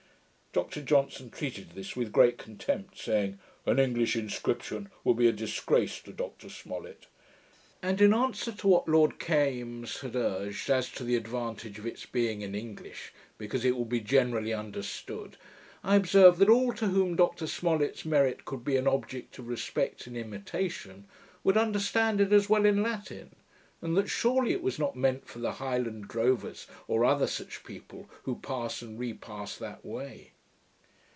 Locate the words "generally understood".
14.01-15.37